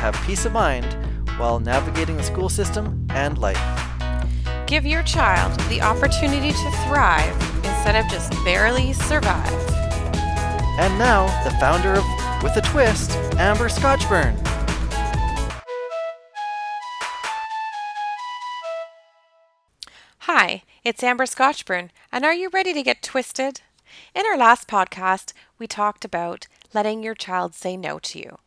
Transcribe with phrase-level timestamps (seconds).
[0.00, 0.96] have peace of mind
[1.36, 3.60] while navigating the school system and life.
[4.66, 9.52] Give your child the opportunity to thrive instead of just barely survive.
[10.78, 12.04] And now, the founder of
[12.42, 14.34] With a Twist, Amber Scotchburn.
[20.20, 23.60] Hi, it's Amber Scotchburn, and are you ready to get twisted?
[24.14, 28.38] In our last podcast, we talked about letting your child say no to you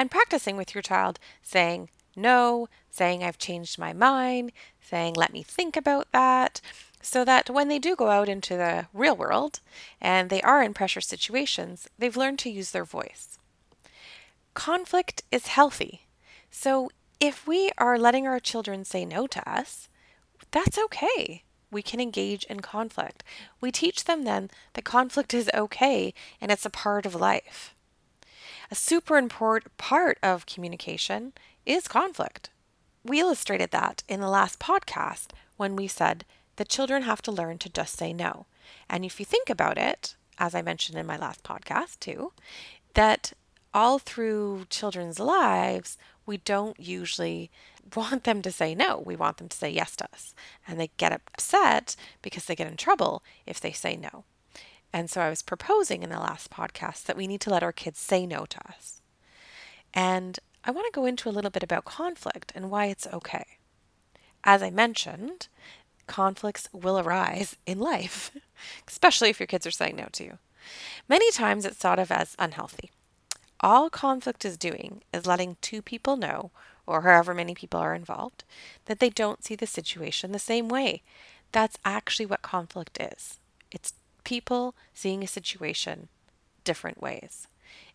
[0.00, 5.42] and practicing with your child saying no, saying I've changed my mind, saying let me
[5.42, 6.62] think about that,
[7.02, 9.60] so that when they do go out into the real world
[10.00, 13.38] and they are in pressure situations, they've learned to use their voice.
[14.54, 16.06] Conflict is healthy.
[16.50, 19.90] So if we are letting our children say no to us,
[20.50, 21.44] that's okay.
[21.70, 23.22] We can engage in conflict.
[23.60, 27.74] We teach them then that conflict is okay and it's a part of life.
[28.72, 31.32] A super important part of communication
[31.66, 32.50] is conflict.
[33.02, 37.58] We illustrated that in the last podcast when we said that children have to learn
[37.58, 38.46] to just say no.
[38.88, 42.32] And if you think about it, as I mentioned in my last podcast too,
[42.94, 43.32] that
[43.74, 47.50] all through children's lives, we don't usually
[47.96, 49.02] want them to say no.
[49.04, 50.32] We want them to say yes to us.
[50.68, 54.22] And they get upset because they get in trouble if they say no.
[54.92, 57.72] And so I was proposing in the last podcast that we need to let our
[57.72, 59.00] kids say no to us.
[59.94, 63.44] And I want to go into a little bit about conflict and why it's okay.
[64.44, 65.48] As I mentioned,
[66.06, 68.36] conflicts will arise in life,
[68.88, 70.38] especially if your kids are saying no to you.
[71.08, 72.90] Many times it's thought of as unhealthy.
[73.60, 76.50] All conflict is doing is letting two people know,
[76.86, 78.44] or however many people are involved,
[78.86, 81.02] that they don't see the situation the same way.
[81.52, 83.38] That's actually what conflict is
[83.70, 83.92] it's
[84.24, 86.08] people seeing a situation
[86.64, 87.46] different ways.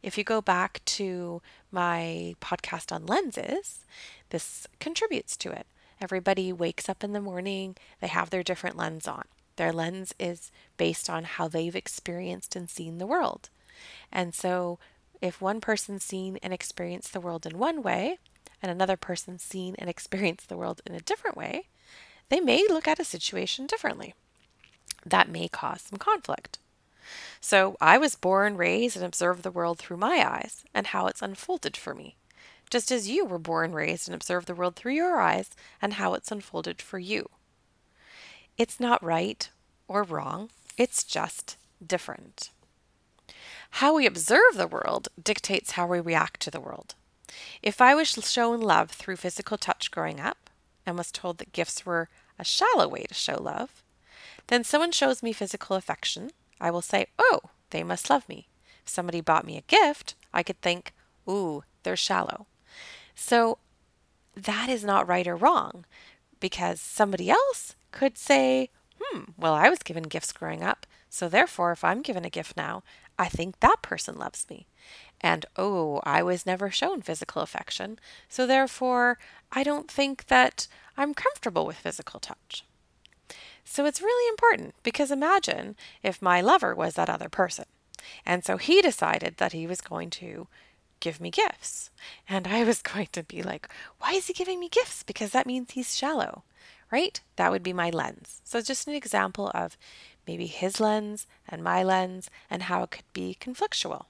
[0.02, 1.42] If you go back to
[1.72, 3.86] my podcast on lenses,
[4.30, 5.68] this contributes to it.
[6.02, 9.26] Everybody wakes up in the morning, they have their different lens on.
[9.56, 13.50] Their lens is based on how they've experienced and seen the world.
[14.12, 14.80] And so,
[15.22, 18.18] if one person's seen and experienced the world in one way,
[18.62, 21.68] and another person's seen and experienced the world in a different way,
[22.30, 24.14] they may look at a situation differently.
[25.06, 26.58] That may cause some conflict.
[27.40, 31.22] So I was born, raised, and observed the world through my eyes and how it's
[31.22, 32.16] unfolded for me,
[32.70, 35.52] just as you were born, raised, and observed the world through your eyes
[35.82, 37.30] and how it's unfolded for you.
[38.58, 39.48] It's not right
[39.88, 42.50] or wrong, it's just different.
[43.72, 46.96] How we observe the world dictates how we react to the world.
[47.62, 50.50] If I was shown love through physical touch growing up
[50.86, 53.84] and was told that gifts were a shallow way to show love,
[54.48, 57.40] then someone shows me physical affection, I will say, oh,
[57.72, 58.48] they must love me.
[58.84, 60.94] If somebody bought me a gift, I could think,
[61.28, 62.48] ooh, they're shallow.
[63.16, 63.58] So
[64.36, 65.86] that is not right or wrong
[66.40, 68.70] because somebody else could say,
[69.00, 70.86] hmm, well, I was given gifts growing up.
[71.10, 72.84] So therefore, if I'm given a gift now,
[73.18, 74.68] I think that person loves me.
[75.22, 77.98] And oh, I was never shown physical affection.
[78.28, 79.18] So therefore,
[79.52, 80.68] I don't think that
[80.98, 82.66] I'm comfortable with physical touch.
[83.76, 87.66] So it's really important because imagine if my lover was that other person.
[88.26, 90.48] And so he decided that he was going to
[91.02, 91.90] give me gifts.
[92.30, 93.68] And I was going to be like,
[94.00, 95.04] why is he giving me gifts?
[95.04, 96.44] Because that means he's shallow,
[96.90, 97.20] right?
[97.36, 98.40] That would be my lens.
[98.46, 99.76] So just an example of
[100.26, 104.06] maybe his lens and my lens and how it could be conflictual.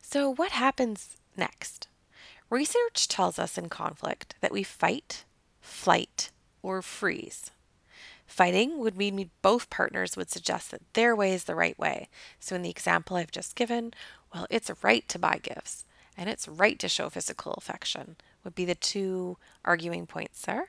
[0.00, 1.88] So, what happens next?
[2.50, 5.24] Research tells us in conflict that we fight,
[5.60, 6.30] flight,
[6.62, 7.50] or freeze.
[8.26, 12.08] Fighting would mean both partners would suggest that their way is the right way.
[12.40, 13.92] So, in the example I've just given,
[14.32, 15.84] well, it's right to buy gifts
[16.16, 20.68] and it's right to show physical affection, would be the two arguing points there.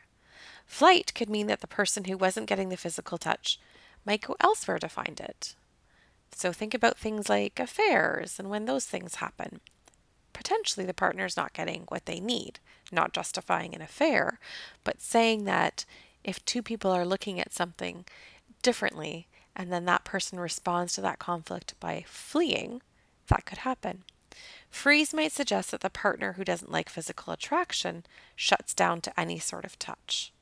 [0.65, 3.59] Flight could mean that the person who wasn't getting the physical touch
[4.05, 5.55] might go elsewhere to find it.
[6.31, 9.61] So, think about things like affairs and when those things happen.
[10.33, 12.59] Potentially, the partner's not getting what they need,
[12.91, 14.39] not justifying an affair,
[14.83, 15.85] but saying that
[16.25, 18.03] if two people are looking at something
[18.61, 22.81] differently and then that person responds to that conflict by fleeing,
[23.27, 24.03] that could happen.
[24.69, 28.03] Freeze might suggest that the partner who doesn't like physical attraction
[28.35, 30.33] shuts down to any sort of touch.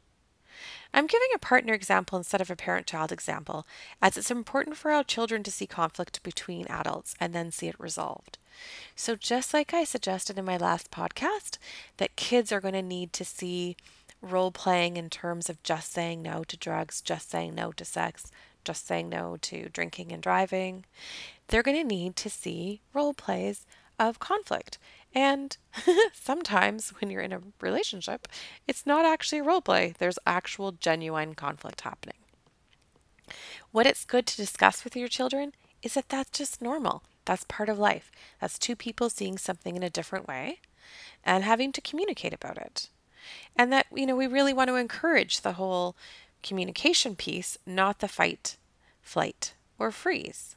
[0.93, 3.67] I'm giving a partner example instead of a parent child example,
[4.01, 7.79] as it's important for our children to see conflict between adults and then see it
[7.79, 8.37] resolved.
[8.95, 11.57] So, just like I suggested in my last podcast,
[11.97, 13.75] that kids are going to need to see
[14.23, 18.31] role playing in terms of just saying no to drugs, just saying no to sex,
[18.63, 20.85] just saying no to drinking and driving,
[21.47, 23.65] they're going to need to see role plays
[23.99, 24.77] of conflict.
[25.13, 25.55] And
[26.13, 28.27] sometimes when you're in a relationship,
[28.67, 32.15] it's not actually a role play, there's actual genuine conflict happening.
[33.71, 37.03] What it's good to discuss with your children is that that's just normal.
[37.25, 38.11] That's part of life.
[38.39, 40.59] That's two people seeing something in a different way
[41.23, 42.89] and having to communicate about it.
[43.55, 45.95] And that, you know, we really want to encourage the whole
[46.41, 48.57] communication piece, not the fight,
[49.01, 50.55] flight, or freeze.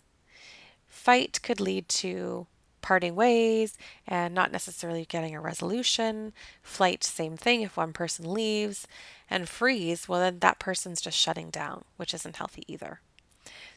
[0.86, 2.46] Fight could lead to
[2.82, 3.76] parting ways
[4.06, 6.32] and not necessarily getting a resolution.
[6.62, 8.86] Flight, same thing if one person leaves.
[9.28, 13.00] And freeze, well, then that person's just shutting down, which isn't healthy either.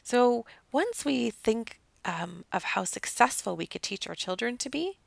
[0.04, 4.98] So once we think um, of how successful we could teach our children to be,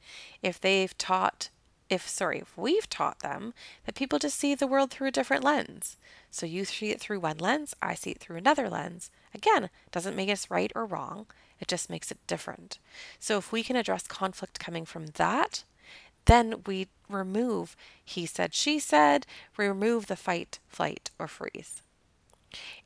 [0.41, 1.50] if they've taught
[1.89, 3.53] if sorry if we've taught them
[3.85, 5.97] that people just see the world through a different lens
[6.31, 10.15] so you see it through one lens i see it through another lens again doesn't
[10.15, 11.25] make us right or wrong
[11.63, 12.77] it just makes it different.
[13.19, 15.63] So if we can address conflict coming from that,
[16.25, 19.25] then we remove he said, she said,
[19.56, 21.81] remove the fight, flight, or freeze.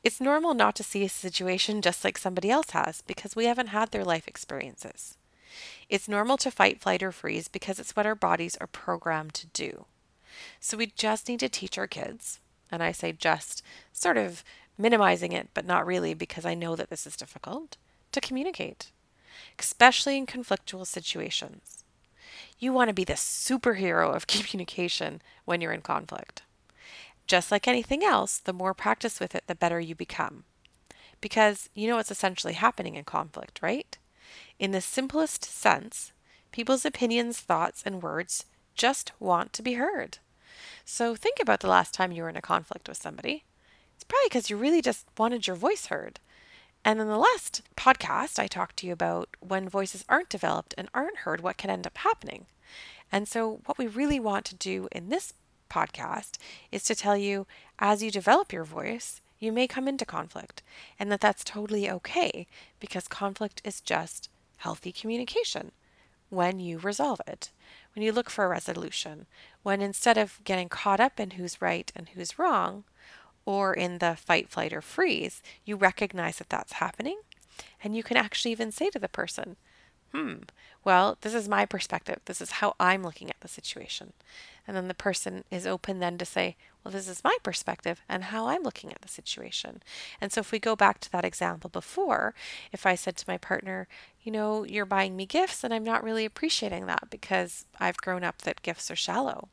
[0.04, 3.68] It's normal not to see a situation just like somebody else has because we haven't
[3.70, 5.17] had their life experiences.
[5.90, 9.48] It's normal to fight, flight, or freeze because it's what our bodies are programmed to
[9.48, 9.86] do.
[10.60, 12.40] So we just need to teach our kids,
[12.72, 13.64] and I say just
[13.94, 14.44] sort of
[14.78, 17.78] minimizing it, but not really because I know that this is difficult
[18.12, 18.92] to communicate,
[19.58, 21.84] especially in conflictual situations.
[22.60, 26.44] You want to be the superhero of communication when you're in conflict.
[27.26, 30.46] Just like anything else, the more practice with it, the better you become.
[31.20, 33.98] Because you know what's essentially happening in conflict, right?
[34.60, 36.12] In the simplest sense,
[36.52, 38.46] people's opinions, thoughts, and words
[38.76, 40.20] just want to be heard.
[40.86, 43.44] So think about the last time you were in a conflict with somebody.
[43.96, 46.20] It's probably because you really just wanted your voice heard.
[46.86, 50.88] And in the last podcast, I talked to you about when voices aren't developed and
[50.94, 52.46] aren't heard, what can end up happening.
[53.12, 55.34] And so, what we really want to do in this
[55.70, 56.38] podcast
[56.72, 57.46] is to tell you
[57.80, 60.64] as you develop your voice, you may come into conflict,
[61.00, 62.48] and that that's totally okay
[62.80, 65.72] because conflict is just healthy communication
[66.30, 67.52] when you resolve it,
[67.96, 69.26] when you look for a resolution,
[69.64, 72.84] when instead of getting caught up in who's right and who's wrong,
[73.46, 77.20] or in the fight, flight, or freeze, you recognize that that's happening.
[77.82, 79.56] And you can actually even say to the person,
[80.14, 80.36] hmm,
[80.84, 82.20] well, this is my perspective.
[82.26, 84.14] This is how I'm looking at the situation.
[84.68, 88.26] And then the person is open then to say, well, this is my perspective and
[88.26, 89.82] how I'm looking at the situation.
[90.20, 92.34] And so if we go back to that example before,
[92.72, 93.88] if I said to my partner,
[94.22, 98.24] you know, you're buying me gifts and I'm not really appreciating that because I've grown
[98.24, 99.50] up that gifts are shallow.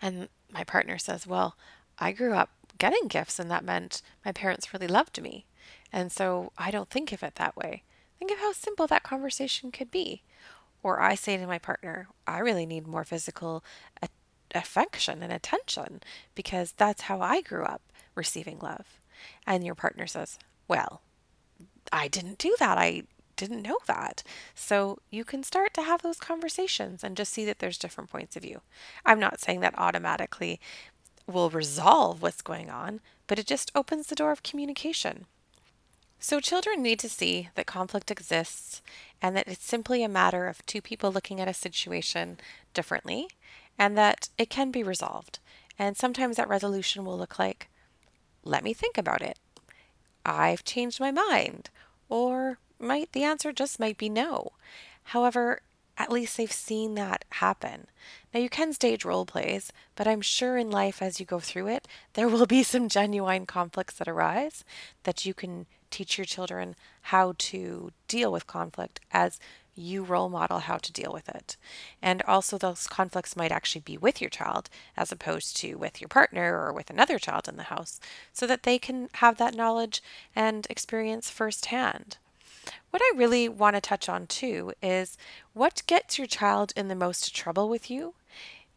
[0.00, 1.56] And my partner says, well,
[1.98, 5.46] I grew up getting gifts, and that meant my parents really loved me.
[5.92, 7.82] And so I don't think of it that way.
[8.18, 10.22] Think of how simple that conversation could be.
[10.82, 13.64] Or I say to my partner, I really need more physical
[14.02, 14.08] a-
[14.54, 16.00] affection and attention
[16.34, 17.82] because that's how I grew up
[18.14, 19.00] receiving love.
[19.46, 20.38] And your partner says,
[20.68, 21.02] Well,
[21.92, 22.78] I didn't do that.
[22.78, 23.02] I
[23.36, 24.22] didn't know that.
[24.54, 28.36] So you can start to have those conversations and just see that there's different points
[28.36, 28.62] of view.
[29.04, 30.60] I'm not saying that automatically
[31.26, 35.26] will resolve what's going on, but it just opens the door of communication.
[36.18, 38.82] So, children need to see that conflict exists
[39.20, 42.38] and that it's simply a matter of two people looking at a situation
[42.74, 43.28] differently
[43.78, 45.38] and that it can be resolved.
[45.78, 47.68] And sometimes that resolution will look like,
[48.44, 49.38] let me think about it.
[50.24, 51.70] I've changed my mind.
[52.08, 54.52] Or might the answer just might be no.
[55.04, 55.60] However,
[55.98, 57.86] at least they've seen that happen.
[58.32, 61.68] Now, you can stage role plays, but I'm sure in life as you go through
[61.68, 64.64] it, there will be some genuine conflicts that arise
[65.04, 69.40] that you can teach your children how to deal with conflict as
[69.74, 71.56] you role model how to deal with it.
[72.02, 76.08] And also, those conflicts might actually be with your child as opposed to with your
[76.08, 77.98] partner or with another child in the house,
[78.32, 80.02] so that they can have that knowledge
[80.34, 82.18] and experience firsthand.
[82.90, 85.16] What I really want to touch on too is
[85.54, 88.14] what gets your child in the most trouble with you,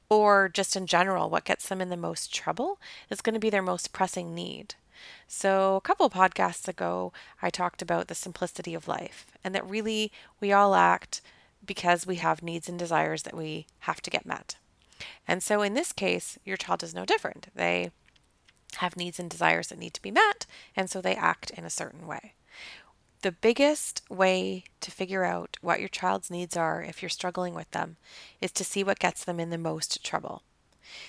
[0.09, 3.49] or just in general, what gets them in the most trouble is going to be
[3.49, 4.75] their most pressing need.
[5.27, 10.11] So, a couple podcasts ago, I talked about the simplicity of life and that really
[10.39, 11.21] we all act
[11.65, 14.55] because we have needs and desires that we have to get met.
[15.27, 17.47] And so in this case, your child is no different.
[17.55, 17.91] They
[18.77, 21.69] have needs and desires that need to be met, and so they act in a
[21.69, 22.33] certain way.
[23.21, 27.69] The biggest way to figure out what your child's needs are if you're struggling with
[27.71, 27.97] them
[28.39, 30.43] is to see what gets them in the most trouble.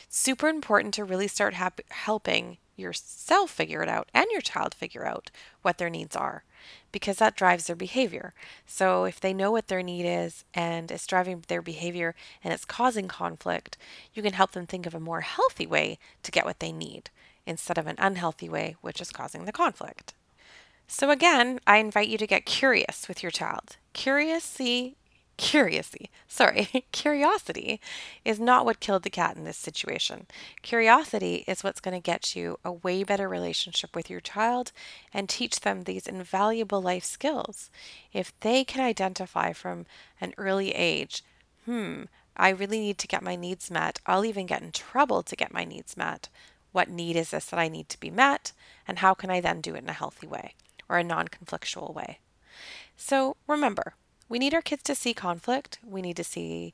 [0.09, 5.31] Super important to really start helping yourself figure it out and your child figure out
[5.63, 6.45] what their needs are
[6.93, 8.33] because that drives their behavior.
[8.67, 12.65] So if they know what their need is and it's driving their behavior and it's
[12.65, 13.77] causing conflict,
[14.15, 17.11] you can help them think of a more healthy way to get what they need
[17.47, 20.15] instead of an unhealthy way which is causing the conflict.
[20.87, 23.77] So again, I invite you to get curious with your child.
[23.93, 24.97] Curiosity
[25.41, 27.81] curiosity, sorry, curiosity
[28.27, 30.27] is not what killed the cat in this situation.
[30.61, 34.71] Curiosity is what's going to get you a way better relationship with your child
[35.15, 37.71] and teach them these invaluable life skills.
[38.13, 39.87] If they can identify from
[40.21, 41.25] an early age,
[41.65, 42.03] hmm,
[42.37, 45.55] I really need to get my needs met, I'll even get in trouble to get
[45.55, 46.29] my needs met.
[46.73, 48.53] What need is this that I need to be met?
[48.87, 50.55] And how can I then do it in a healthy way
[50.87, 52.19] or a non conflictual way?
[52.97, 53.95] So remember,
[54.31, 55.81] we need our kids to see conflict.
[55.85, 56.73] We need to see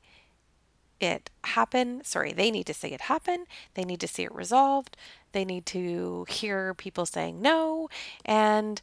[1.00, 2.02] it happen.
[2.04, 3.46] Sorry, they need to see it happen.
[3.74, 4.96] They need to see it resolved.
[5.32, 7.88] They need to hear people saying no
[8.24, 8.80] and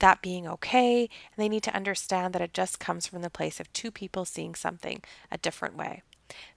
[0.00, 1.02] that being okay.
[1.02, 4.24] And they need to understand that it just comes from the place of two people
[4.24, 6.02] seeing something a different way.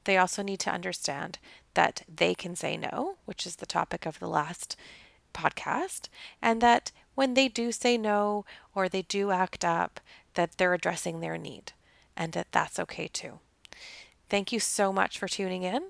[0.03, 1.37] They also need to understand
[1.75, 4.75] that they can say no, which is the topic of the last
[5.33, 6.09] podcast,
[6.41, 9.99] and that when they do say no or they do act up,
[10.35, 11.73] that they're addressing their need
[12.15, 13.39] and that that's okay too.
[14.29, 15.89] Thank you so much for tuning in.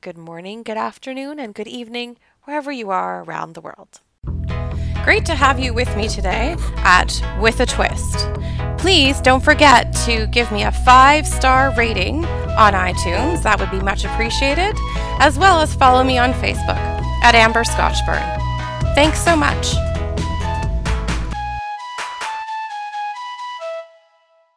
[0.00, 4.00] Good morning, good afternoon, and good evening, wherever you are around the world.
[5.04, 8.28] Great to have you with me today at With a Twist.
[8.76, 13.42] Please don't forget to give me a five star rating on iTunes.
[13.42, 14.74] That would be much appreciated,
[15.20, 16.76] as well as follow me on Facebook
[17.22, 18.24] at Amber Scotchburn.
[18.94, 19.85] Thanks so much.